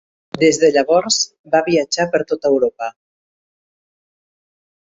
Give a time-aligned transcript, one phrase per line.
[0.43, 1.17] Des de llavors
[1.57, 2.91] va viatjar per tota Europa.